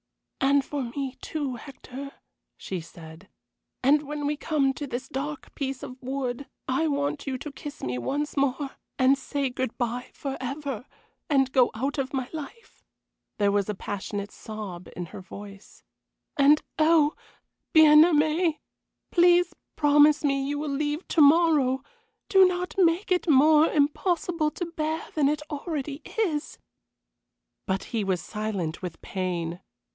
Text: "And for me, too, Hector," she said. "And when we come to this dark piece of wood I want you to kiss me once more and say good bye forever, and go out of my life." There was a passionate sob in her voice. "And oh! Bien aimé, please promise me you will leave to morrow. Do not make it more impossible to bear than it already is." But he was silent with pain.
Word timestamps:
"And 0.39 0.65
for 0.65 0.83
me, 0.83 1.15
too, 1.21 1.55
Hector," 1.57 2.13
she 2.57 2.81
said. 2.81 3.29
"And 3.83 4.01
when 4.01 4.25
we 4.25 4.35
come 4.35 4.73
to 4.73 4.87
this 4.87 5.07
dark 5.07 5.53
piece 5.53 5.83
of 5.83 6.01
wood 6.01 6.47
I 6.67 6.87
want 6.87 7.27
you 7.27 7.37
to 7.37 7.51
kiss 7.51 7.83
me 7.83 7.99
once 7.99 8.35
more 8.35 8.71
and 8.97 9.15
say 9.17 9.49
good 9.51 9.77
bye 9.77 10.09
forever, 10.11 10.85
and 11.29 11.51
go 11.51 11.69
out 11.75 11.97
of 11.99 12.13
my 12.15 12.27
life." 12.33 12.83
There 13.37 13.51
was 13.51 13.69
a 13.69 13.75
passionate 13.75 14.31
sob 14.31 14.89
in 14.95 15.07
her 15.07 15.21
voice. 15.21 15.83
"And 16.35 16.63
oh! 16.79 17.13
Bien 17.71 18.01
aimé, 18.03 18.57
please 19.11 19.53
promise 19.75 20.23
me 20.23 20.47
you 20.47 20.57
will 20.57 20.69
leave 20.69 21.07
to 21.09 21.21
morrow. 21.21 21.83
Do 22.27 22.45
not 22.47 22.73
make 22.77 23.11
it 23.11 23.29
more 23.29 23.67
impossible 23.67 24.49
to 24.51 24.65
bear 24.65 25.05
than 25.13 25.29
it 25.29 25.43
already 25.51 26.01
is." 26.17 26.57
But 27.67 27.85
he 27.95 28.03
was 28.03 28.19
silent 28.21 28.81
with 28.81 28.99
pain. 29.01 29.61